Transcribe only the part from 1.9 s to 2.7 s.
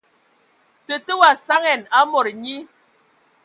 mod nyi.